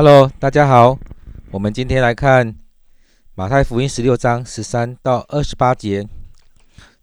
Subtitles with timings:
[0.00, 0.96] Hello，大家好。
[1.50, 2.54] 我们今天来看
[3.34, 6.06] 马太福音十六章十三到二十八节。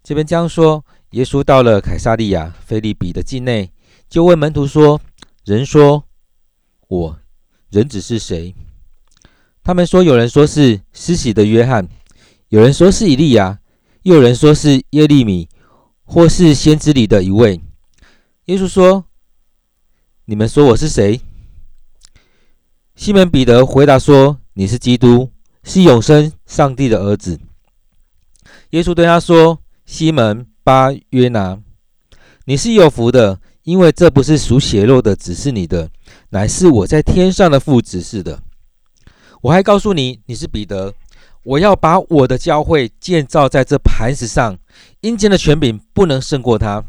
[0.02, 3.70] 这边将说，耶稣到了凯撒利亚腓立比的境内，
[4.08, 5.02] 就问门徒说
[5.44, 6.06] ：“人说
[6.88, 7.20] 我
[7.70, 8.56] 人子是谁？”
[9.62, 11.86] 他们说：“有人说是施洗的约翰，
[12.48, 13.60] 有人说是以利亚，
[14.04, 15.50] 又有人说是耶利米，
[16.06, 17.60] 或是先知里的一位。”
[18.46, 19.04] 耶稣说
[20.24, 21.20] ：“你们说我是谁？”
[22.96, 25.30] 西门彼得回答说：“你是基督，
[25.64, 27.38] 是永生上帝的儿子。”
[28.72, 31.60] 耶稣对他说：“西门巴约拿，
[32.46, 35.90] 你是有福的，因为这不是属血肉的指示你的，
[36.30, 38.42] 乃是我在天上的父指示的。
[39.42, 40.94] 我还告诉你，你是彼得，
[41.44, 44.58] 我要把我的教会建造在这磐石上，
[45.02, 46.86] 阴间的权柄不能胜过他。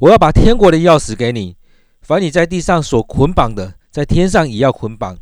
[0.00, 1.54] 我要把天国的钥匙给你，
[2.00, 5.18] 凡你在地上所捆绑的。”在天上也要捆绑，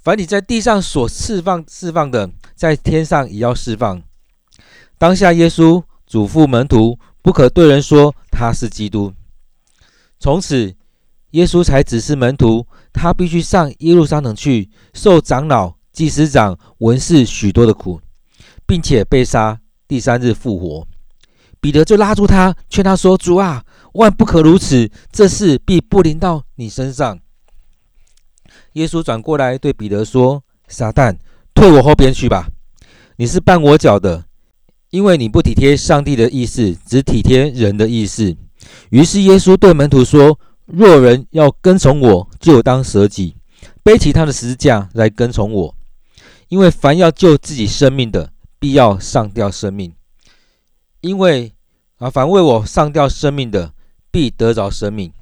[0.00, 4.00] 凡你在地上所释放释放的，在天上也要释放。
[4.96, 9.12] 当下，耶稣嘱咐门徒，不可对人说他是基督。
[10.20, 10.76] 从此，
[11.32, 18.00] 耶稣才指示门徒，他必须上耶路撒冷去，受长老、祭司长、文士许多的苦，
[18.64, 20.86] 并且被杀，第三日复活。
[21.60, 23.64] 彼得就拉住他，劝他说：“主啊，
[23.94, 27.18] 万不可如此，这事必不临到你身上。”
[28.72, 31.16] 耶稣转过来对彼得说：“撒旦，
[31.54, 32.48] 退我后边去吧！
[33.16, 34.24] 你是绊我脚的，
[34.90, 38.34] 因为你不体贴上帝的意思，只体贴人的意思。”
[38.90, 43.36] 于是耶稣对门徒说：“若人要跟从我，就当舍己，
[43.82, 45.74] 背起他的十字架来跟从我。
[46.48, 49.90] 因为凡要救自己生命的，必要丧掉生命；
[51.00, 51.52] 因为
[51.98, 53.72] 啊，凡为我丧掉生命的，
[54.10, 55.12] 必得着生命。”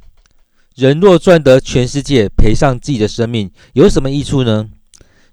[0.81, 4.71] 人若赚得全世界，赔上自己的生命，有什么益处呢？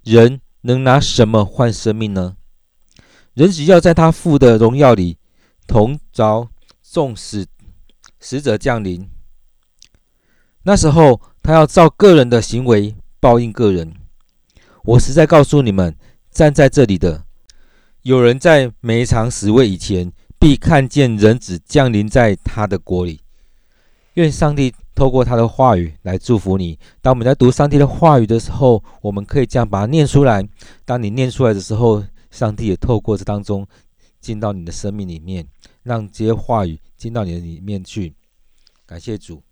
[0.03, 2.35] 人能拿什么换生命呢？
[3.33, 5.19] 人只要在他父的荣耀里，
[5.65, 6.49] 同着
[6.83, 7.45] 众使
[8.19, 9.09] 使者降临。
[10.63, 13.93] 那时候，他要照个人的行为报应个人。
[14.83, 15.95] 我实在告诉你们，
[16.29, 17.23] 站在这里的，
[18.01, 23.21] 有人在每一场死位以前，必看见人子降临在他的国里。
[24.17, 24.73] 愿上帝。
[24.97, 26.75] 透过他的话语来祝福你。
[27.03, 30.43] 当我们在读上帝的话语的时候，我们可以这样把它念出来。
[30.85, 33.63] 当你念出来的时候，上帝也透过这当中
[34.19, 35.47] 进到你的生命里面，
[35.83, 38.15] 让这些话语进到你的里面去。
[38.87, 39.43] 感谢主。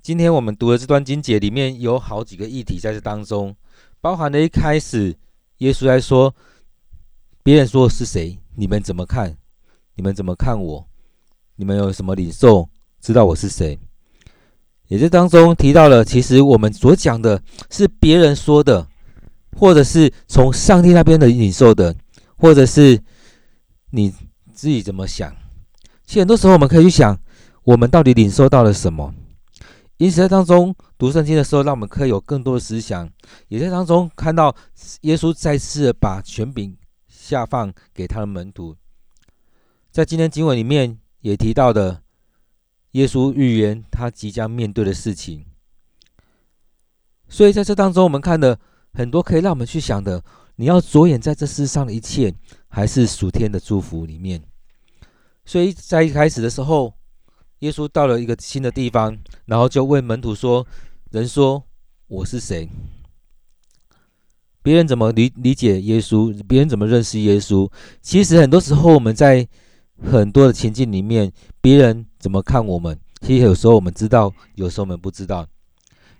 [0.00, 3.56] 今天我们读的这段经节里面有好几个议题在这当中，
[4.00, 5.12] 包含了一开始
[5.58, 6.32] 耶稣在说
[7.42, 8.38] ：“别人说是谁？
[8.54, 9.36] 你们怎么看？
[9.96, 10.86] 你们怎么看我？
[11.56, 12.68] 你们有什么领受？
[13.00, 13.78] 知道我是谁？”
[14.88, 17.40] 也在当中提到了，其实我们所讲的
[17.70, 18.88] 是别人说的，
[19.56, 21.94] 或者是从上帝那边的领受的，
[22.36, 23.00] 或者是
[23.90, 24.12] 你
[24.52, 25.32] 自己怎么想。
[26.04, 27.16] 其实很多时候我们可以去想，
[27.62, 29.14] 我们到底领受到了什么。
[29.98, 33.08] 因此在当中读圣经的时候，让我们可以有更多的思想。
[33.46, 34.52] 也在当中看到
[35.02, 38.74] 耶稣再次把权柄下放给他的门徒。
[39.92, 42.02] 在今天经文里面也提到的。
[42.92, 45.44] 耶稣预言他即将面对的事情，
[47.28, 48.58] 所以在这当中，我们看了
[48.92, 50.24] 很多可以让我们去想的。
[50.56, 52.34] 你要着眼在这世上的一切，
[52.68, 54.42] 还是属天的祝福里面？
[55.44, 56.92] 所以在一开始的时候，
[57.60, 60.66] 耶稣到了一个新的地方，然后就问门徒说
[61.12, 61.62] ：“人说
[62.08, 62.68] 我是谁？”
[64.62, 66.36] 别人怎么理理解耶稣？
[66.48, 67.70] 别人怎么认识耶稣？
[68.02, 69.48] 其实很多时候我们在。
[70.02, 71.30] 很多的情境里面，
[71.60, 72.98] 别人怎么看我们？
[73.20, 75.46] 其实有时候我们知道，有时候我们不知道。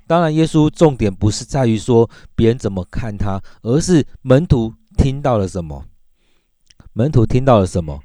[0.06, 5.84] 当然，耶稣重点不是在于说别人怎么看他，而是门徒听到了什么。
[6.92, 7.98] 门徒听到了什么？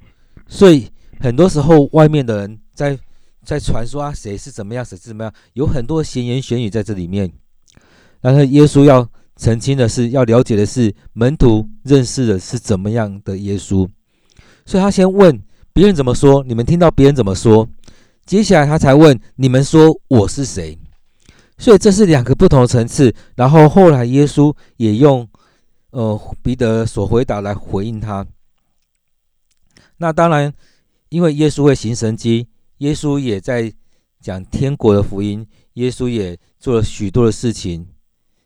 [0.47, 0.87] 所以
[1.19, 2.97] 很多时候，外面的人在
[3.43, 7.29] 在传说啊，谁是怎么样，谁是怎么样，有很多闲言闲语在这里面。
[8.21, 13.89] 然后耶稣要澄清的是，要了解的是，门徒认识的是怎么样的耶稣。
[14.65, 15.43] 所以他先问。
[15.75, 16.41] 别人怎么说？
[16.45, 17.67] 你们听到别人怎么说？
[18.25, 20.79] 接下来他才问你们说我是谁？
[21.57, 23.13] 所以这是两个不同的层次。
[23.35, 25.27] 然后后来耶稣也用
[25.89, 28.25] 呃彼得所回答来回应他。
[29.97, 30.53] 那当然，
[31.09, 32.47] 因为耶稣会行神迹，
[32.77, 33.69] 耶稣也在
[34.21, 37.85] 讲天国的福音，耶稣也做了许多的事情，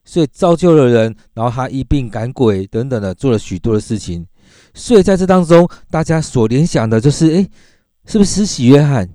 [0.04, 4.25] 所以造就了人，然后他一病赶鬼等等的，做了许多的事情。
[4.74, 7.50] 所以在这当中，大家所联想的就是：诶，
[8.06, 9.10] 是不是施洗约翰？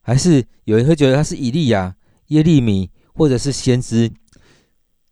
[0.00, 1.94] 还是有人会觉得他是以利亚、
[2.28, 4.10] 耶利米，或者是先知？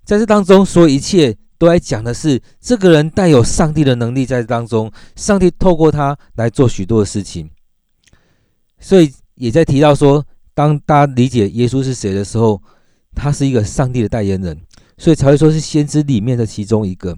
[0.04, 7.50] 在这当中，所有一切都在讲的是这个人带有上帝的能力，在当中，上帝透过他来做许多的事情。
[8.80, 10.24] 所以也在提到说，
[10.54, 12.62] 当大家理解耶稣是谁的时候，
[13.14, 14.58] 他是一个上帝的代言人，
[14.96, 17.16] 所以才会说是先知里面的其中一个。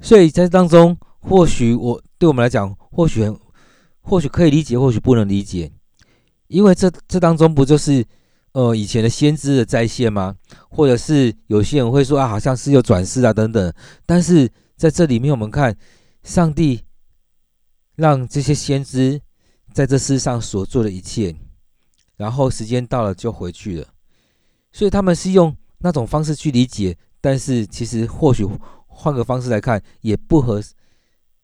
[0.00, 3.30] 所以在这当中，或许我对我们来讲，或许
[4.00, 5.70] 或许可以理解，或许不能理解，
[6.48, 8.04] 因为这这当中不就是
[8.52, 10.34] 呃以前的先知的再现吗？
[10.70, 13.72] 或者是有些人会说啊，好像是有转世啊等等。
[14.06, 15.76] 但是在这里面，我们看
[16.22, 16.82] 上帝
[17.96, 19.20] 让这些先知
[19.72, 21.36] 在这世上所做的一切，
[22.16, 23.86] 然后时间到了就回去了，
[24.72, 28.48] 所以他们是用那种方式去理解，但是其实或许
[28.86, 30.60] 换个方式来看，也不合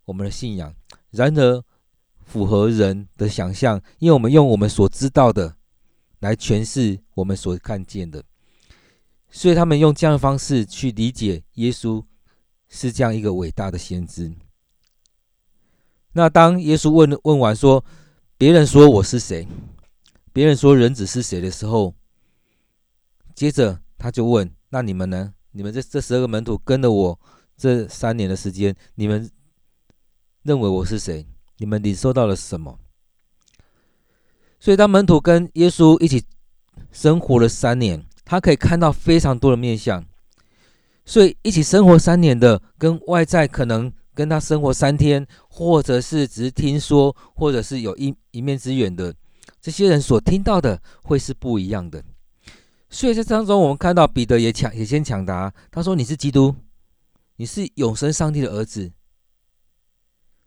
[0.07, 0.75] 我们的信仰。
[1.11, 1.63] 然而，
[2.25, 5.55] 符合人的想象，因为我们用我们所知道的
[6.21, 8.25] 来诠释我们所看见的，
[9.31, 12.03] 所以他们用这样的方式去理解耶稣
[12.69, 14.33] 是这样一个伟大的先知。
[16.13, 17.85] 那当耶稣问问完说，
[18.39, 19.47] 别人说我是谁，
[20.33, 21.95] 别人说人子是谁的时候，
[23.35, 25.35] 接着他就问：那你们呢？
[25.53, 27.21] 你们这这十二个门徒跟了我
[27.57, 29.31] 这三年的时间，你们
[30.47, 31.27] 认为我是谁？
[31.59, 32.79] 你们领受到了什么？
[34.61, 36.23] 所以，当门徒跟耶稣一起
[36.93, 40.05] 生活了三年，他可以看到非常多的面相。
[41.05, 49.13] 所以，一起生活三年的，跟外在可能跟他生活三天，或者是只是听说，或者是有一一面之缘的
[49.61, 52.03] 这些人所听到的，会是不一样的。
[52.89, 56.55] 所以，在当中，我们看到彼得也抢，也先抢答，他说：“你是基督，
[57.37, 58.93] 你是永生上帝的儿子。”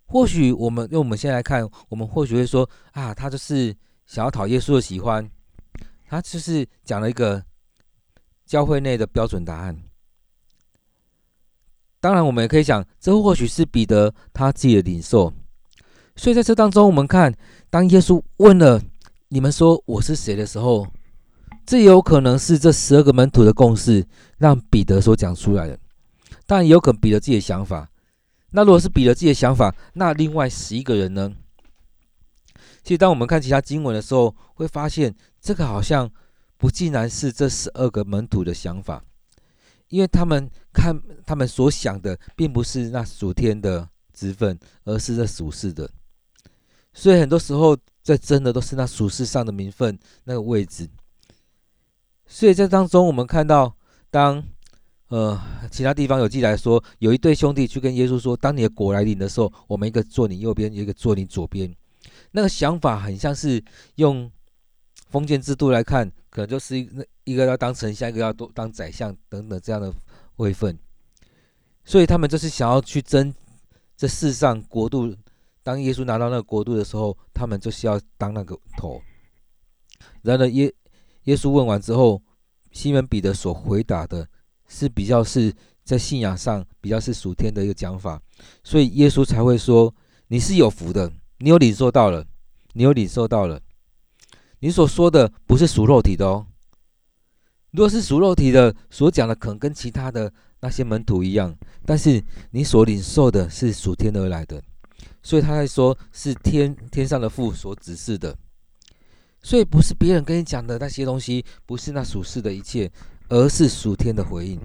[0.10, 3.76] 或许我们用我们现在来看，我们或许会说啊，他就是
[4.08, 5.30] 想要讨耶稣的喜欢，
[6.08, 7.44] 他就是讲了一个
[8.48, 9.80] 教会内的标准答案。
[12.00, 15.32] 当然，我们也可以想，这或许是彼得他自己的领受。
[16.16, 17.32] 所以在这当中，我们看，
[17.70, 18.82] 当耶稣问了
[19.28, 20.88] 你们说我是谁的时候，
[21.68, 24.04] 这也有可能是这十二个门徒的共识，
[24.40, 25.78] 让彼得所讲出来的。
[26.48, 27.88] 当然，也有可能彼得自己的想法。
[28.52, 31.32] 那如果是彼得自己的想法，那另外十一个人呢？
[32.84, 36.10] 其实当我们看其他经文的时候，会发现这个好像
[36.58, 39.04] 不尽然是这十二个门徒的想法，
[39.90, 45.90] 因为他们看他们所想的，并不是那属天的职分，而是这属世的。
[46.94, 50.90] 所以很多时候在争的都是那属世上的名分那个位置。
[52.26, 53.76] 所以在当中，我们看到
[54.10, 54.44] 当。
[55.10, 55.40] 呃，
[55.72, 61.76] 其他地方有记载说，有一对兄弟去跟耶稣说：“当你的国来临的时候，我们一个坐你右边，一个坐你左边。”
[62.32, 63.64] 那个想法很像是
[63.96, 64.32] 用
[65.10, 66.88] 封建制度来看，可能就是一
[67.24, 69.92] 一个要当丞相，一个要当宰相等等这样的
[70.36, 70.78] 位分。
[71.84, 73.34] 所以他们就是想要去争
[73.98, 75.16] 这世上国度。
[75.64, 79.02] 当耶稣拿到那个国度的时候，他们就是要当那个头。
[80.22, 80.72] 然而耶
[81.24, 82.22] 耶稣问完之后，
[82.72, 84.28] 西门彼得所回答的。
[84.70, 88.22] 是比较是在信仰上比较是属天的一个讲法，
[88.64, 89.94] 所以耶稣才会说，
[90.28, 92.26] 你是有福的，你有领受到了，
[92.74, 93.60] 你有领受到了，
[94.60, 96.46] 你所说的不是属肉体的哦。
[97.72, 101.56] 如果是属肉体的，所讲的可能跟其他的那些门徒一样，
[101.86, 104.62] 但是你所领受的是属天而来的，
[105.24, 108.38] 所以他在说是天天上的父所指示的，
[109.42, 112.92] 所以不是别人跟你讲的那些东西，不是那属世的一切。
[113.30, 114.60] 而是属天的回应，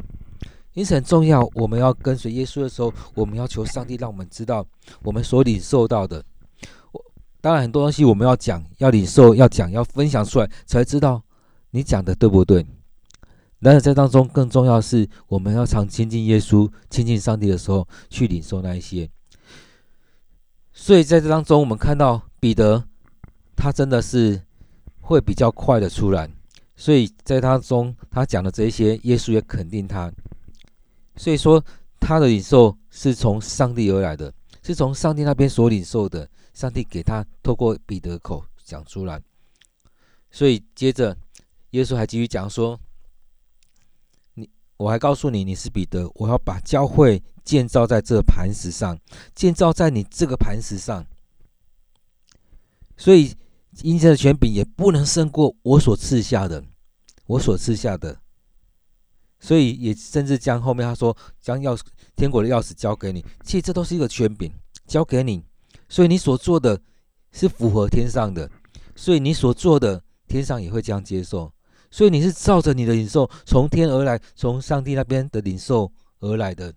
[0.73, 1.49] 因此很重要。
[1.54, 4.66] 我们要跟随耶稣的时候，我们要求上帝让我们知道
[5.02, 6.25] 我们所领受到的。
[6.92, 7.04] 我
[7.40, 11.23] 当然很多东西我们要讲、要领受、要讲、要分享出来，才知道
[11.71, 12.66] 你讲的对不对。
[13.61, 19.09] 然而在当中更重要的是，我们要常亲近耶稣、亲近上帝的时候，去领受那一些。
[20.73, 22.85] 所以在这当中，我们看到彼得，
[23.56, 24.42] 他真的是
[25.00, 26.28] 会比较快的出来。
[26.76, 30.12] 所以在他中，他讲的这些，耶稣也肯定他。
[31.16, 31.64] 所以说，
[32.00, 36.28] 他的领受是从上帝而来的，是从上帝那边所领受的。
[36.52, 39.22] 上帝给他透过彼得口讲出来。
[40.30, 41.16] 所以接着，
[41.70, 42.78] 耶稣还继续讲说
[44.34, 48.98] ：“你，我还告诉你，你是彼得，我要把教会建造在这磐石上，
[49.34, 51.06] 建造在你这个磐石上。”
[52.98, 53.32] 所以。
[53.82, 56.64] 阴间的权柄也不能胜过我所赐下的，
[57.26, 58.16] 我所赐下的，
[59.40, 61.80] 所以也甚至将后面他说将钥匙
[62.14, 64.52] 天国的钥匙交给你，其实这都是一个权柄
[64.86, 65.44] 交给你，
[65.88, 66.80] 所以你所做的
[67.32, 68.50] 是符合天上的，
[68.94, 71.52] 所以你所做的天上也会这样接受，
[71.90, 75.90] 所以你是照着你的领受，从天而来，从上帝那边的领受
[76.20, 76.72] 而来的，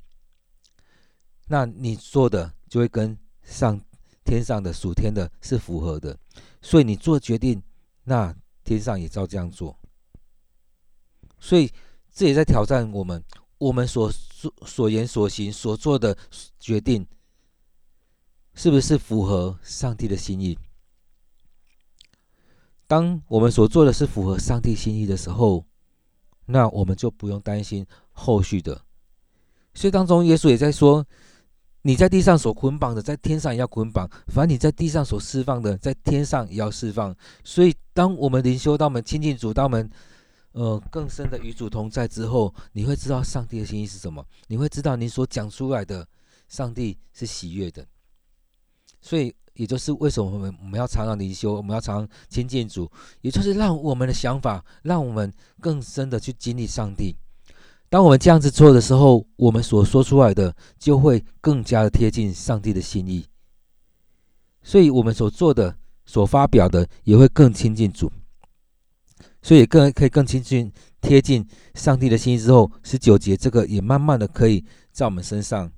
[1.48, 3.80] 那你做的就会跟上
[4.26, 6.18] 天上的属天的是符合的。
[6.62, 7.62] 所以你做决定，
[8.04, 9.78] 那天上也照这样做。
[11.40, 11.72] 所以
[12.12, 13.24] 这也在挑战我们，
[13.58, 14.12] 我们所、
[14.66, 16.18] 所言、所行、所做的
[16.60, 17.06] 决定，
[18.54, 20.58] 是不是符合上帝的心意？
[22.88, 25.66] 当我们所做的是符合上帝心意的时候，
[26.46, 28.82] 那我们就不用担心后续的。
[29.74, 31.06] 所以当中，耶稣也在说
[31.88, 37.16] ：“你在地上所捆绑的，在天上也要捆绑；凡你在地上所释放的，在天上也要释放。”
[37.46, 39.90] 所以，当我们灵修到我们亲近主，到我们
[40.52, 44.22] 呃更深的与主同在之后，你会知道上帝的心意是什么。
[44.48, 46.06] 你会知道你所讲出来的，
[46.50, 47.88] 上帝是喜悦的。
[49.00, 49.34] 所以。
[49.58, 52.88] 也就是为什么我们我们要常常灵修，我们要常常亲近主，
[53.22, 57.16] 也就是让我们的想法，让我们更深的去经历上帝。
[57.90, 63.26] 当我们这样子做的时候，我们所说出来的就会更加的贴近上帝的心意。
[64.62, 68.12] 所以，我们所做的、所发表的也会更亲近主，
[69.42, 72.38] 所以更可以更亲近、贴近上帝的心意。
[72.38, 75.72] 之后，十九节这个也慢慢的可以在我们身上，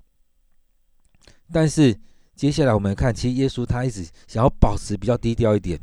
[1.51, 1.99] 但是。
[2.39, 5.77] 接下来我们看，其实耶稣他一直想要保持比较低调一点，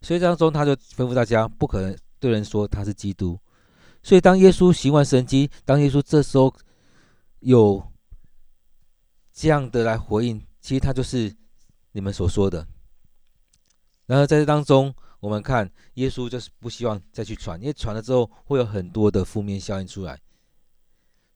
[0.00, 3.38] 所以当中他就吩咐大家不可能对人说他是基督。
[4.04, 6.54] 所以当耶稣行完神迹，当耶稣这时候
[7.40, 7.82] 有
[9.32, 11.34] 这样的来回应，其实他就是
[11.90, 12.64] 你们所说的。
[14.06, 20.20] 然后在这当中，我们看耶稣就是不希望再去传，因为传了之后会有很多的负面效应出来。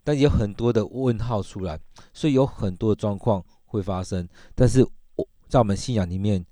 [0.05, 1.81] 但也有很多的问号出来，
[2.13, 4.27] 所以有很多的状况会发生。
[4.55, 6.45] 但是，我在我们信仰里面，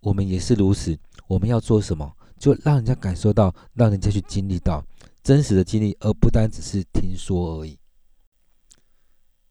[0.00, 0.98] 我们也是如此。
[1.26, 2.10] 我们要做什么？
[2.38, 4.84] 就让人家感受到，让人家去经历到
[5.26, 7.76] 真实的经历，而不单只是听说而已。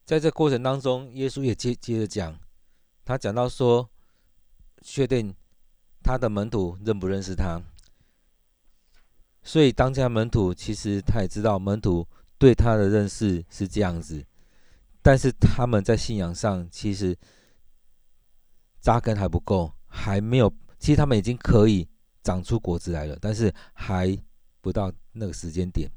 [0.05, 2.39] 在这过程当中，耶稣也接接着讲，
[3.03, 3.89] 他讲到说，
[4.81, 5.35] 确定
[6.01, 7.61] 他的门徒认不认识他。
[9.43, 12.07] 所以，当家门徒其实他也知道门徒。
[12.37, 14.25] 对他的认识是这样子，
[15.01, 17.17] 但是他们在信仰上其实
[18.79, 20.53] 扎根还不够，还没有。
[20.79, 21.85] 其实他们已经可以
[22.23, 24.17] 长出果子来了，但是还
[24.65, 25.87] 不到那个时间点。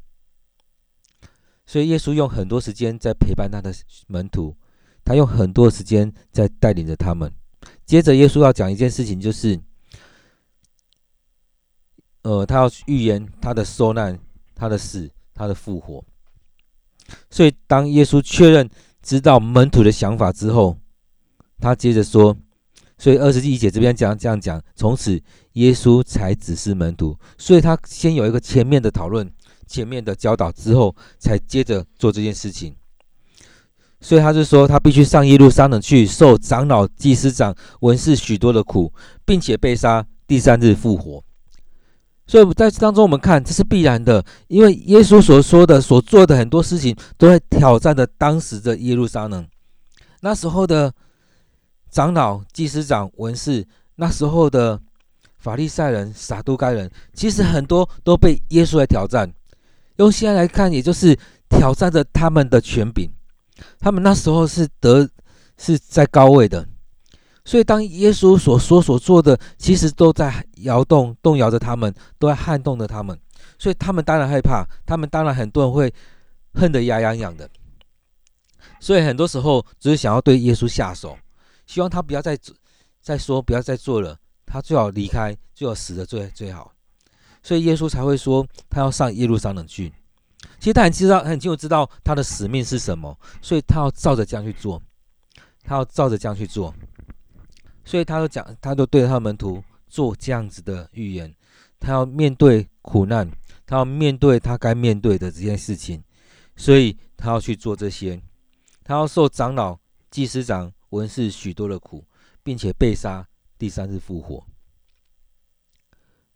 [1.65, 3.75] 所以耶稣用很多时间在陪伴他的
[4.09, 4.55] 门徒，
[5.03, 7.33] 他用很多时间在带领着他们。
[7.87, 9.59] 接着耶稣要讲一件事情，就是，
[12.21, 14.19] 呃，他要预言他的受难、
[14.55, 16.05] 他的死、他的复活。
[17.31, 18.69] 所以，当耶稣确认
[19.03, 20.77] 知道门徒的想法之后，
[21.59, 22.37] 他接着说
[22.99, 25.21] ：“所以二十一节这边讲这样讲，从此
[25.53, 27.17] 耶稣才指示门徒。
[27.39, 29.31] 所以他先有一个前面的讨论、
[29.67, 32.75] 前面的教导之后，才接着做这件事情。
[34.01, 38.93] 所以他就说，他必须上耶路撒冷去，受长老、祭司长、文士许多的苦，
[39.25, 41.25] 并且被杀，第三日复活。”
[42.27, 49.49] 所以在当中，我们看这是必然的，因为耶稣所说的、所做的很多事情，都在挑战着当时的耶路撒冷。
[50.21, 50.93] 那时候的
[51.91, 53.67] 长老、祭司长、文士，
[53.97, 54.81] 那时候的
[55.39, 59.33] 法利赛人、撒都该人，其实很多都被耶稣来挑战。
[59.97, 61.19] 用现在来看，也就是
[61.49, 63.11] 挑战着他们的权柄。
[63.81, 65.09] 他们那时候是得
[65.57, 66.67] 是在高位的。
[67.45, 73.19] 所以，当耶稣所说所做的，其实都在摇动、动摇着他们，都在撼动着他们。
[73.59, 75.93] 所以，他们当然害怕，他们当然很多人会
[76.53, 77.49] 恨得牙痒痒的。
[78.81, 81.17] 所以，很多时候只是想要对耶稣下手，
[81.69, 82.37] 希望他不要再
[83.01, 86.73] 再说，不要再做了，他最好离开，最好死的最最好。
[87.43, 89.93] 所以，耶稣才会说他要上耶路撒冷去。
[90.59, 94.83] 其实他很知道，很清楚知道他的使命是什么，所以他要照着这样去做，
[95.63, 96.75] 他要照着这样去做。
[97.85, 101.33] 所以他就讲，他就对他的门徒做这样子的预言，
[101.79, 103.31] 他要面对苦难，
[103.67, 106.03] 他要面对他该面对的这件事情，
[106.57, 108.21] 所以他要去做这些，
[108.83, 109.79] 他要受长老、
[110.11, 112.05] 祭司长、文士许多的苦，
[112.43, 113.27] 并且被杀，
[113.59, 114.47] 第三日复活。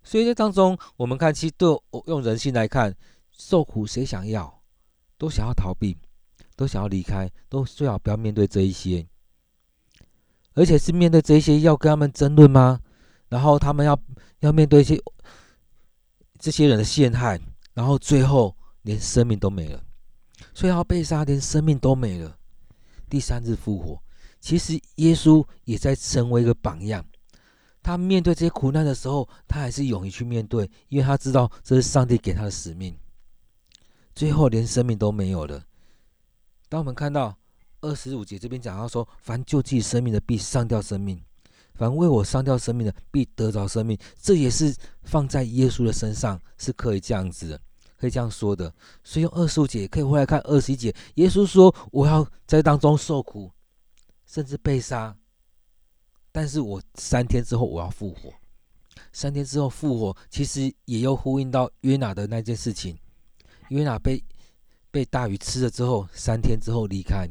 [0.02, 2.94] 所以在当中，我们看，其实都用人性来看，
[3.30, 4.62] 受苦谁想要？
[5.16, 5.97] 都想要逃避，
[6.56, 9.06] 都想要离开，都最好不要面对这一些。
[10.54, 12.80] 而且是面对这些要跟他们争论吗？
[13.28, 13.99] 然后他们要
[14.40, 15.00] 要面对一些
[16.38, 17.40] 这些人的陷害，
[17.73, 19.82] 然后最后连生命都没了，
[20.52, 22.37] 所以要被杀，连生命都没了。
[23.09, 24.02] 第三日复活，
[24.43, 27.03] 其实耶稣也在成为一个榜样。
[27.81, 32.95] 他面对这些苦难的时候，他还是勇于去面对，因为他知道这是上帝给他的使命。
[34.15, 35.65] 最后连生命都没有了。
[36.69, 37.37] 当我们看到
[37.81, 41.17] 二十五节这边讲到说：“凡救自己生命的，必丧掉生命；
[41.75, 47.61] 凡为我丧掉生命的，必得着生命。”这也是放在耶稣的身上是可以这样子的，
[47.97, 48.73] 可以这样说的。
[49.03, 53.51] 所以用二十五节可以回来看二十一节，耶稣说：“我要在当中受苦，
[54.33, 55.15] 甚至被杀。”
[56.33, 58.33] 但是我三天之后我要复活，
[59.12, 62.97] 三天之后复活，其实也又呼应到约拿的那件事情。
[63.69, 64.23] 约拿被
[64.91, 67.29] 被大鱼吃了之后，三天之后离开，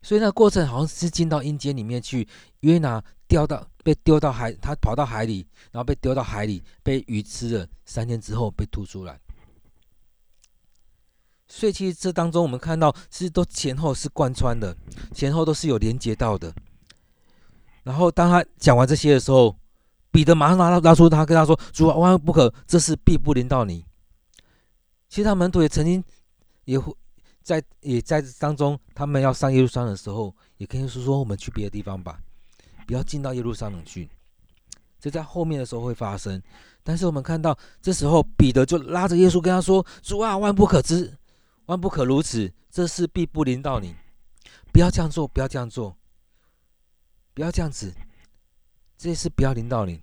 [0.00, 2.26] 所以那过程好像是进到阴间里面去。
[2.60, 9.20] 约拿掉到被丢到海，他跑到海里，然后被丢到海里，被鱼吃了，三天之后被吐出来。
[11.48, 14.76] 所以其实这当中我们看到，其实都前后是贯穿的，
[15.14, 16.52] 前后都是有连接到的。
[17.84, 19.56] 然后当他讲完这些的时候，
[20.10, 23.84] 彼得马上拿拿出他跟他说：“主啊，万万不可，这事必不临到你。”
[25.08, 26.02] 其实他门徒也曾经
[26.64, 26.92] 也会
[27.42, 32.18] 在也在当中，他们要上耶路撒冷的时候，也跟耶稣说：“我们去别的地方吧，
[32.88, 34.10] 不要进到耶路撒冷去。”
[34.98, 36.42] 这在后面的时候会发生。
[36.82, 41.16] 但是我们看到这时候，彼得就拉着耶稣跟他说：“主啊，万不可知，
[41.66, 43.94] 万不可如此，这事必不临到你，
[44.72, 45.96] 不要这样做，不要这样做。”
[47.36, 47.94] 不要这样子，
[48.96, 50.00] 这事不要临到你。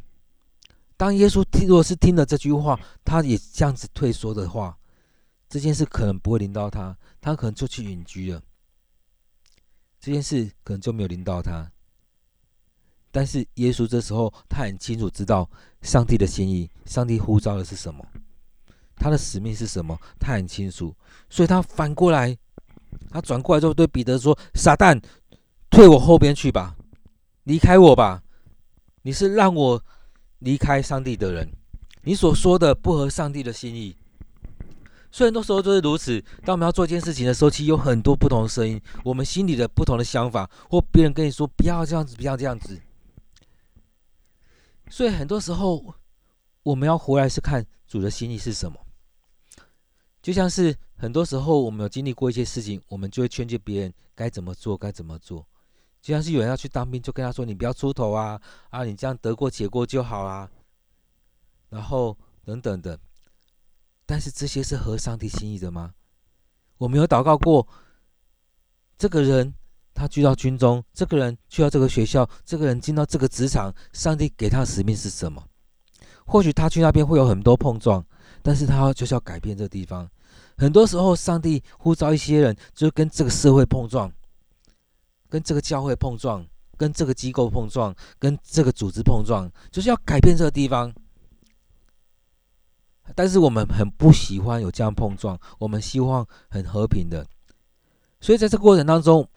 [0.95, 4.77] 当耶稣听，如果是听了这句话，他也这样子退缩的话，
[5.49, 8.39] 这件事可能不会临到他，他可能就去隐居了。
[9.99, 11.71] 这件事可能就没有临到他。
[13.09, 15.49] 但是耶稣这时候，他很清楚知道
[15.81, 18.07] 上帝的心意，上帝呼召的是什么，
[19.03, 20.95] 他的使命是什么，他很清楚，
[21.29, 22.37] 所以他反过来，
[23.09, 24.97] 他转过来之后对彼得说：“撒旦，
[25.69, 26.77] 退我后边去吧。”
[27.43, 28.23] 离开我吧！
[29.01, 29.83] 你是让我
[30.39, 31.51] 离开上帝的人，
[32.03, 33.97] 你所说的不合上帝的心意。
[35.11, 42.79] 虽然很多时候都是如此，当我们要做一件事情的时候，其实有很多不同的声音，我们心里的不同的想法，或别人跟你说不要这样子，不要这样子。
[44.89, 45.93] 所以很多时候，
[46.63, 48.79] 我们要回来是看主的心意是什么。
[50.23, 55.45] 就像是很多时候我们有经历过一些事情，我们就会劝诫别人该怎么做，该怎么做。
[56.01, 60.49] 就像是有人要去当兵，就跟他说：“你不要出头啊，啊，你这样得过且过就好啊。”
[61.69, 62.97] 然后等等的。
[64.05, 65.93] 但是这些是合上帝心意的吗？
[66.77, 67.67] 我没有祷告过，
[68.97, 69.53] 这个人
[69.93, 75.45] 他去到军中，这个人去到这个学校，这个人进到这个职场，上帝给他的使命是什么？
[76.25, 78.05] 或许他去那边会有很多碰撞，
[78.41, 80.09] 但是他就是要改变这个地方。
[80.57, 84.11] 很多时候，上帝呼召一些人，就跟这个社会碰撞。
[85.29, 86.45] 跟这个教会碰撞，
[86.77, 90.93] 跟这个机构碰撞，跟这个组织碰撞，就是要改变这个地方。
[93.15, 97.25] 但是我们很不喜欢有这样碰撞，我们希望很和平的。
[98.21, 99.27] 所以在这个过程当中，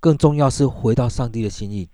[0.00, 1.88] 更重要是回到上帝的心意。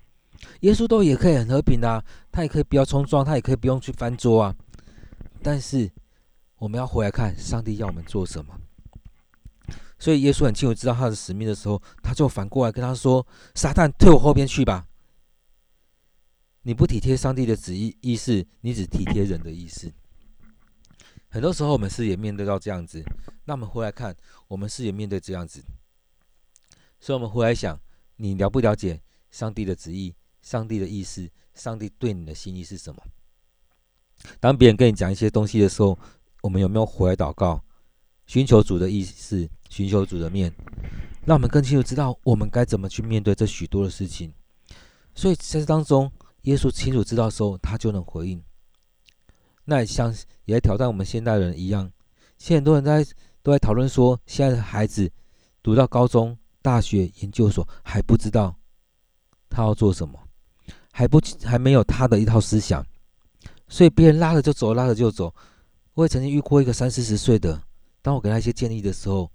[0.62, 4.52] 耶稣都也可以很和平啊，他也可以不要冲撞，他也可以不用去翻桌啊。
[5.44, 5.88] 但是
[6.58, 8.60] 我们要回来看上帝要我们做什么。
[9.98, 14.86] 所以耶稣很清楚知道他的使命的时候，他就反过来跟他说：“撒旦，退我后边去吧！
[16.62, 19.92] 你不体贴上帝的旨意意思，你只体贴人的意思。
[21.28, 23.02] 很多时候我们是也面对到这样子，
[23.44, 24.16] 那我们回来看，
[24.46, 25.62] 我们是也面对这样子。
[27.00, 27.78] 所以，我们回来想，
[28.16, 33.02] 你了不了解上帝的旨意、上帝的意思、上帝对你的心意是什么？
[34.40, 35.98] 当别人跟你讲一些东西的时候，
[36.48, 37.62] 我们有没有回来祷告，
[38.26, 39.46] 寻求主的意思？
[39.68, 40.50] 寻求主的面，
[41.26, 44.32] 让我们更清楚知道我们该怎么去面对这许多的事情。
[45.14, 46.10] 所以在这当中，
[46.44, 48.42] 耶稣清楚知道的时候，他就能回应。
[49.66, 50.10] 那也像
[50.46, 51.92] 也在挑战我们现代人一样，
[52.38, 53.04] 现在很多人在
[53.42, 55.12] 都在讨论说，现在的孩子
[55.62, 58.56] 读到高中、大学、研究所还不知道
[59.50, 60.18] 他要做什么，
[60.92, 62.82] 还不还没有他的一套思想，
[63.68, 65.34] 所以别人拉着就走，拉着就走。
[65.98, 67.60] 我也曾经遇过一个三四十岁的，
[68.00, 69.28] 当我给他一些建议的时候。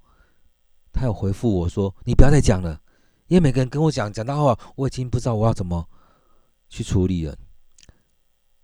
[0.93, 2.79] 他有回复我说：“你不要再讲了，
[3.27, 5.89] 因为每个人跟我讲讲到话，我已经不知道我要怎么
[6.69, 7.35] 去处理了。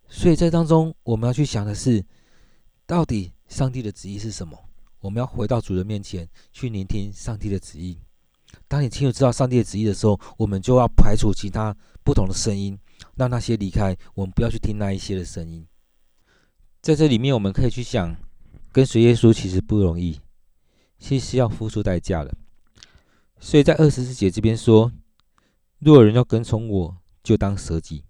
[0.07, 2.05] 所以在当中，我们要去想的是，
[2.85, 4.57] 到底上帝的旨意是什么？
[4.99, 7.99] 我们要回到主的面前去聆听上帝的旨意。
[8.67, 12.79] 当你清楚知道上帝的旨意的时候，我们就要排除其他不同的声音，
[13.15, 13.97] 让那些离开。
[14.13, 15.67] 我们不要去听那一些的声音。
[16.81, 18.15] 在这里面，我们可以去想，
[18.71, 20.19] 跟随耶稣其实不容易。”
[20.99, 22.33] 其实要付出代价的，
[23.39, 24.91] 所以在二十四节这边说
[25.79, 28.03] ：“若有人要跟从我，就当舍己，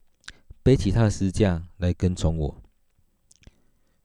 [0.64, 2.56] 背起他的十字架来跟从我。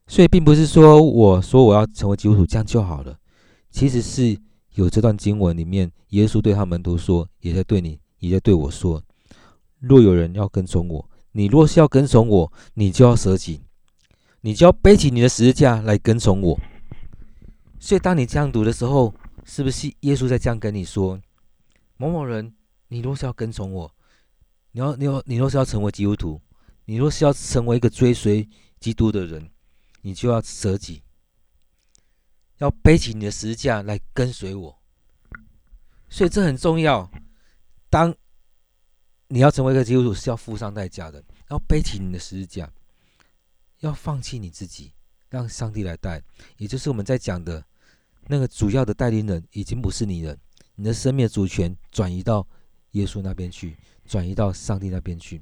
[0.06, 3.18] 所以，并不是说我说我要成为基督徒这样就好了。
[3.70, 4.38] 其实是
[4.74, 9.02] 有这段经文里面，耶稣对他们都说，也在对你，也在对我说：
[9.80, 13.62] 若有人要跟从我，你若是要跟从我，你就要舍己，
[14.44, 16.60] 你就要背起你的十字架来跟从我。
[17.80, 19.14] 所以，当你这样读的时候，
[19.46, 21.18] 是不是耶稣在这样跟你说：
[21.96, 22.54] 某某人，
[22.88, 23.90] 你若是要跟从我，
[24.72, 26.38] 你要，你要，你若是要成为基督徒，
[26.84, 28.46] 你若是要成为一个追随
[28.78, 29.50] 基督的人。
[30.02, 31.02] 你就要舍己，
[32.58, 34.78] 要背起你的十字架来跟随我，
[36.10, 37.10] 所以这很重要。
[37.88, 38.14] 当
[39.28, 42.70] 你要成为一个基督徒，是要付上代价的，要背起你的十字架，
[43.86, 44.92] 要放弃你自己，
[45.28, 46.22] 让上帝来带。
[46.56, 47.64] 也就是我们在讲的
[48.26, 50.36] 那个主要的带领人，已经不是你了，
[50.74, 52.46] 你的生命的主权转移到
[52.92, 55.40] 耶稣那边去，转移到上帝那边去。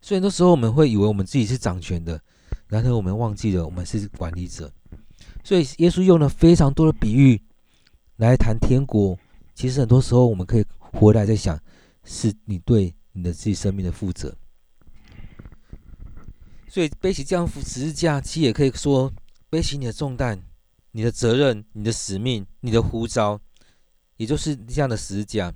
[0.00, 2.20] 所以很多时候我们会以为我们自己是掌权的。
[2.68, 4.72] 然而，我们忘记了我们是管理者，
[5.44, 7.40] 所以耶稣用了非常多的比喻
[8.16, 9.16] 来谈天国。
[9.54, 11.58] 其实很多时候，我们可以回来再想，
[12.04, 14.36] 是你对你的自己生命的负责。
[16.76, 19.10] 所以背起这样副十字架，其实也可以说
[19.48, 20.38] 背起你的重担、
[20.90, 23.40] 你的责任、你的使命、你的呼召，
[24.18, 25.50] 也就是这样的十字架。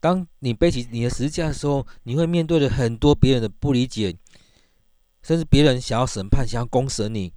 [0.00, 4.16] 当你背起你的十字架的时候，你会面对着很多别人的不理解。
[5.22, 7.32] 甚至别人想要审判、想要公审你，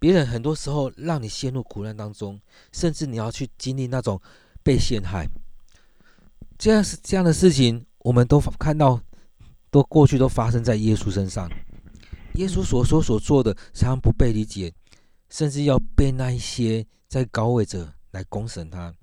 [0.00, 2.40] 别人很多时候让你陷入苦难当中，
[2.72, 4.20] 甚至你要去经历那种
[4.64, 5.24] 被陷害，
[6.58, 9.00] 这样是这样的事情，我们都看到，
[9.72, 11.50] 都过去都发生在耶稣身上。
[12.34, 14.72] 耶稣所说所做的，常常不被理解，
[15.28, 18.94] 甚至要被那一些在高位者来公审他。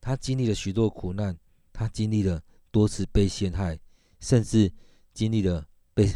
[0.00, 1.36] 他经历了许多苦难，
[1.72, 3.76] 他经历了多次被陷害，
[4.20, 4.72] 甚至
[5.12, 6.08] 经历了被。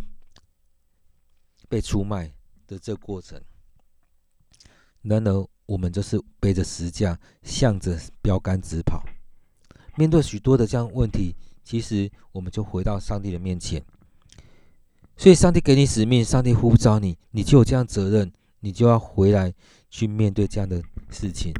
[1.68, 2.34] 被出卖
[2.66, 3.40] 的这过程，
[5.02, 9.04] 然而我们就是背着十架，向着标杆直跑。
[9.96, 13.82] 面对许多的这样问题，其实我们就回到上帝的面前。
[15.16, 19.52] 所以，上帝给你使命，上帝呼召你，你就有这样责任，你就要回来
[19.90, 21.52] 去面对这样的事情。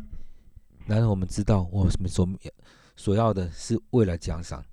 [0.87, 2.27] 然而，我们知道，我们所
[2.97, 4.65] 所要的是未来奖赏。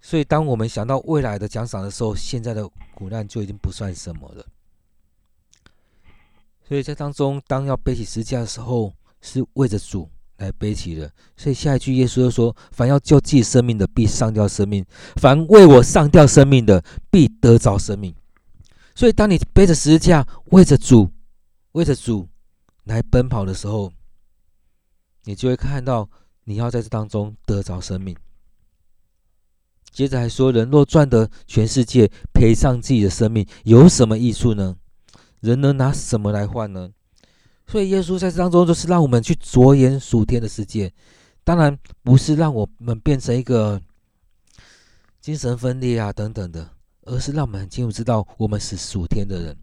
[0.00, 4.46] 所以，当我们想到未来的奖赏的时候，现在的苦难就已经不算什么了。
[6.66, 10.08] 所以在当中，当要背起十字架的时候，是为着主
[10.40, 11.10] 来背起的。
[11.36, 14.82] 所以下一句，耶稣就说：“凡要救自己生命的，必丧掉生命；
[15.16, 18.14] 凡为我丧掉生命的，必得着生命。”
[18.96, 21.08] 所以，当你背着十字架，为着主，
[21.72, 22.28] 为着主
[22.84, 23.92] 来奔跑的时候，
[25.24, 26.08] 你就会看到，
[26.44, 28.16] 你要在这当中得着生命。
[29.92, 34.76] 接着还说：“人若赚得全世界，赔上自己的生命，有什么益处呢？
[35.40, 36.90] 人能拿什么来换呢？”
[37.70, 40.92] 所以耶稣在这当中，就是让我们去着眼属天的世界。
[41.44, 43.80] 当然，不是让我们变成一个
[45.20, 46.68] 精神分裂啊等等的，
[47.02, 49.56] 而是让我们很清楚知道，我们是属天的人。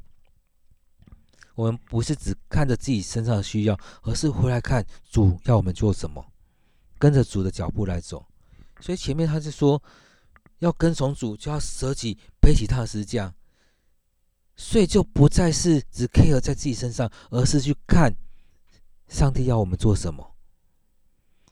[1.55, 6.25] 我们不是只看着自己身上的需要，而是回来看主要我们做什么，
[6.97, 8.25] 跟着主的脚步来走。
[8.79, 9.81] 所以前面他是说。
[10.59, 13.31] 要跟从主，就要舍己，背起他的十字架，
[14.57, 18.13] 所以就不再是只 care 在自己身上，而是去看
[19.07, 20.35] 上帝要我们做什么。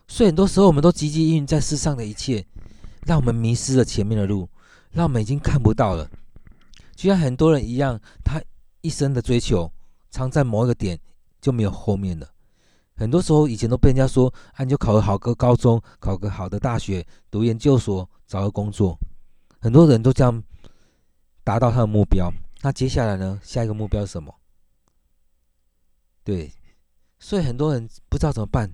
[0.07, 2.45] 所以很多时候，我们都汲汲营营在世上的一切，
[3.05, 4.49] 让我们迷失了前面的路，
[4.91, 6.09] 让我们已经看不到了。
[6.95, 8.41] 就像很多人一样，他
[8.81, 9.71] 一生的追求，
[10.11, 10.99] 常在某一个点
[11.39, 12.29] 就没有后面了。
[12.95, 18.97] 很多时候，以前都被人家说：“啊，你就考个好个高中，考个好的大学，读研究所。”找个工作，
[19.61, 20.43] 很多人都这样
[21.43, 22.27] 达到他的目标。
[22.65, 23.39] 那接下来呢？
[23.43, 24.33] 下一个目标是什么？
[26.23, 26.51] 对，
[27.19, 28.73] 所以很多人不知道怎么办。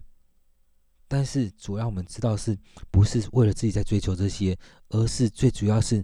[1.10, 2.58] 但是主要我们知道是
[2.89, 4.58] 不是为了自己在追求这些，
[4.91, 6.01] 而是最主要是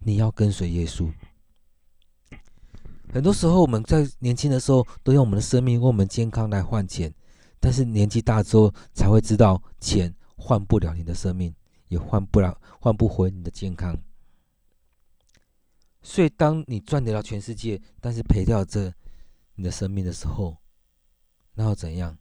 [0.00, 1.10] 你要跟随耶稣。
[3.14, 7.10] 很多时候我们在年轻的时候都用我们的生命或我们健康来换钱，
[7.58, 11.54] 但是年纪大之后才会知道钱换不了你的生命。
[11.88, 13.98] 也换不了，换不回你的健康。
[16.02, 18.92] 所以，当你赚得了全世界，但是赔掉这
[19.54, 20.56] 你的生命的时候，
[21.54, 22.18] 那要怎样？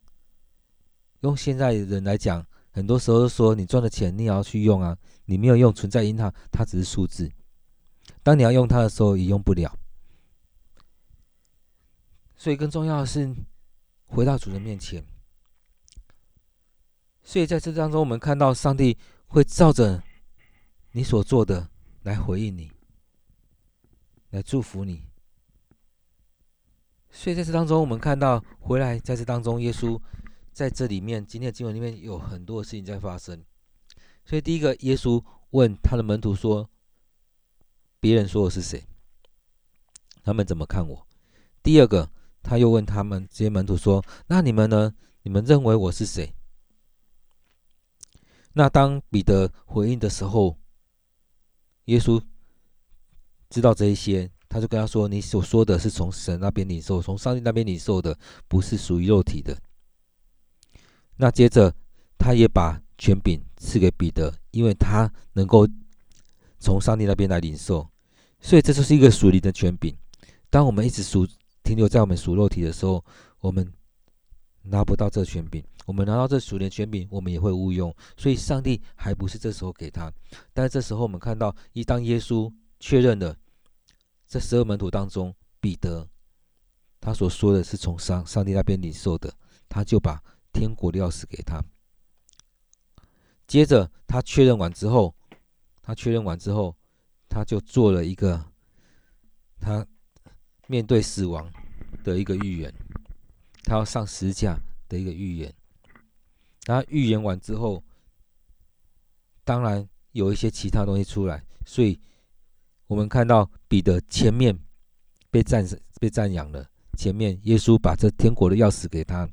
[1.22, 7.32] 用现在的人来讲，很多时候都说你赚的钱你也要去用啊，你没有用，存在银行，它只是数字。
[8.24, 9.78] 当你要用它的时候，也用不了。
[12.36, 13.36] 所以，更重要的是
[14.06, 15.04] 回到主的面前。
[17.24, 18.98] 所以，在这当中，我们看到上帝。
[19.34, 20.04] 会照着
[20.92, 21.70] 你所做的
[22.04, 22.70] 来回应你，
[24.32, 25.06] 来祝福你。
[27.10, 30.02] 所以在这当中，我们看到回来，在这当中，耶稣
[30.52, 33.44] 在这里面，今天的经文里面有很多的事情在发生。
[34.24, 36.70] 所以第一个，耶稣问他的门徒说
[38.00, 38.88] ：“别人说我是谁？
[40.24, 41.08] 他们怎么看我？”
[41.62, 42.10] 第二个，
[42.42, 44.94] 他又问他们这些门徒说：“那你们呢？
[45.24, 46.34] 你们认为我是谁？”
[48.54, 50.58] 那当彼得回应的时候，
[51.86, 52.22] 耶稣
[53.52, 59.56] 知道这一些，他就跟他说：“你所说的是从神那边领受，从上帝那边领受的，不是属于肉体的。”
[61.18, 61.72] 那接着，
[62.18, 65.68] 他也把权柄赐给彼得，因为他能够
[66.58, 67.88] 从上帝那边来领受，
[68.40, 69.96] 所以这就是一个属灵的权柄。
[70.50, 71.28] 当我们一直属
[71.64, 73.04] 停留在我们属肉体的时候，
[73.42, 73.72] 我们
[74.64, 75.64] 拿不到这权柄。
[75.88, 77.94] 我们拿到这属灵权柄，我们也会误用。
[78.16, 80.12] 所以，上帝还不是这时候给他。
[80.54, 82.52] 但是这时候，我们看到，一当耶稣
[82.82, 83.38] 确认了
[84.28, 86.10] 这十二门徒当中，彼得
[87.00, 89.32] 他所说的是从上上帝那边领受的，
[89.70, 91.64] 他就把天国的钥匙给他。
[93.48, 95.16] 接着，他确认完之后，
[95.82, 96.76] 他确认完之后，
[97.30, 98.44] 他就做了一个
[99.60, 99.86] 他
[100.68, 101.50] 面对死亡
[102.04, 102.74] 的一个预言，
[103.64, 104.58] 他要上十架
[104.90, 105.54] 的一个预言。
[106.64, 107.84] 他预言完之后，
[109.44, 112.00] 当然有一些其他东西出来，所以
[112.92, 114.54] 我们看到彼得前面
[115.30, 115.66] 被赞
[115.98, 119.30] 被赞扬了，前面耶稣把这天国的钥匙给他，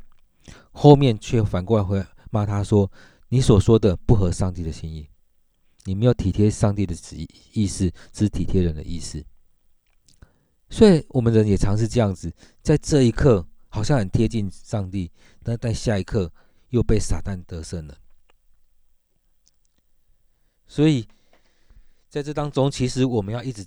[0.71, 2.89] 后面却反过来回骂他说
[3.31, 5.09] ：“你所说的不合上帝的心意，
[5.87, 9.25] 你没有体贴上帝的旨意意思，只体贴人的意思。”
[10.71, 15.11] 所以我们人也常是这样子，在这一刻好像很贴近上帝，
[15.43, 16.33] 但在下一刻。
[16.71, 17.97] 又被撒旦得胜了，
[20.67, 21.09] 所以
[22.09, 23.67] 在这当中，其实我们要一直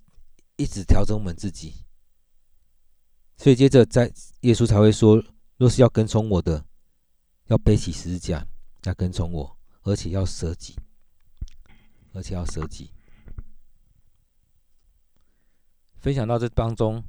[0.56, 1.86] 一直调整我们自己。
[3.38, 5.24] 所以接着，在耶稣才会说
[5.58, 6.66] ：“若是要跟从我的，
[7.48, 8.46] 要背起十字架
[8.84, 10.76] 来跟从我，而且要舍己，
[12.14, 12.92] 而且要舍己。”
[16.00, 17.04] 分享到这当中，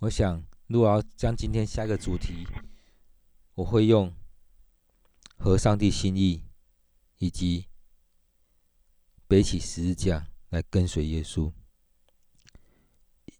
[0.00, 2.46] 我想，如果要将今天下一个主题，
[3.54, 4.12] 我会用。
[5.38, 6.44] 合上帝心意，
[7.18, 7.66] 以及
[9.26, 11.50] 背起十字架来跟随耶稣。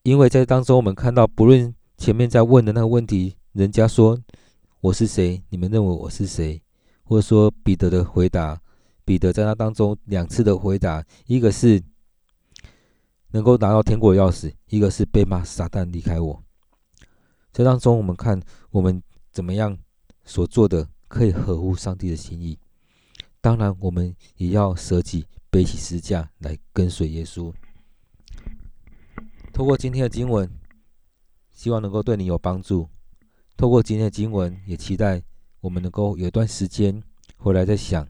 [0.03, 4.19] 因为在当中，我们看到，不论前面在问的那个问题，人家说
[4.81, 6.61] 我是谁，你们认为我是谁？
[7.05, 8.61] 或者说彼得的回答，
[9.05, 11.81] 彼得在那当中两次的回答，一个是
[13.31, 16.43] 能够拿到天国的钥匙，一个是被骂撒旦离开我。
[17.53, 19.79] 这当中，我们看我们怎么样
[20.25, 20.89] 所做的。
[21.13, 22.59] 可以合乎上帝的心意，
[23.43, 27.53] 当然，我们也要舍己，背起十字架来跟随耶稣。
[29.53, 30.51] 透过今天的经文，
[31.53, 32.89] 希望能够对你有帮助。
[33.55, 35.23] 透过今天的经文，也期待
[35.61, 37.03] 我们能够有一段时间
[37.37, 38.09] 回来再想，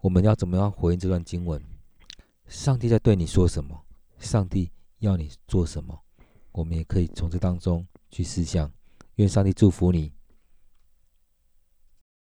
[0.00, 1.60] 我们要怎么样回应这段经文？
[2.46, 3.84] 上帝在对你说什么？
[4.20, 6.00] 上帝要你做什么？
[6.52, 8.72] 我们也可以从这当中去思想。
[9.16, 10.12] 愿上帝祝福你。